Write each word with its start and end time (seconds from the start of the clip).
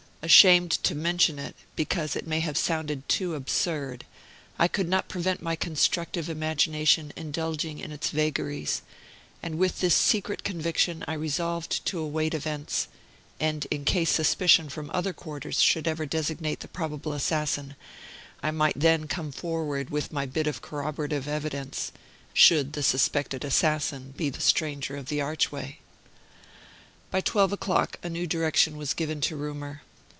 Ashamed 0.23 0.69
to 0.83 0.93
mention 0.93 1.39
it, 1.39 1.55
because 1.75 2.15
it 2.15 2.27
may 2.27 2.41
have 2.41 2.55
sounded 2.55 3.09
too 3.09 3.33
absurd, 3.33 4.05
I 4.59 4.67
could 4.67 4.87
not 4.87 5.07
prevent 5.09 5.41
my 5.41 5.55
constructive 5.55 6.29
imagination 6.29 7.11
indulging 7.15 7.79
in 7.79 7.91
its 7.91 8.11
vagaries, 8.11 8.83
and 9.41 9.57
with 9.57 9.79
this 9.79 9.95
secret 9.95 10.43
conviction 10.43 11.03
I 11.07 11.13
resolved 11.15 11.83
to 11.87 11.97
await 11.97 12.35
events, 12.35 12.87
and 13.39 13.65
in 13.71 13.83
case 13.83 14.11
suspicion 14.11 14.69
from 14.69 14.91
other 14.93 15.11
quarters 15.11 15.59
should 15.59 15.87
ever 15.87 16.05
designate 16.05 16.59
the 16.59 16.67
probable 16.67 17.13
assassin, 17.13 17.75
I 18.43 18.51
might 18.51 18.79
then 18.79 19.07
come 19.07 19.31
forward 19.31 19.89
with 19.89 20.11
my 20.13 20.27
bit 20.27 20.45
of 20.45 20.61
corroborative 20.61 21.27
evidence, 21.27 21.91
should 22.31 22.73
the 22.73 22.83
suspected 22.83 23.43
assassin 23.43 24.13
be 24.15 24.29
the 24.29 24.39
stranger 24.41 24.95
of 24.97 25.07
the 25.07 25.19
archway. 25.19 25.79
By 27.09 27.21
twelve 27.21 27.51
o'clock 27.51 27.97
a 28.03 28.09
new 28.09 28.27
direction 28.27 28.77
was 28.77 28.93
given 28.93 29.19
to 29.21 29.35
rumor. 29.35 29.81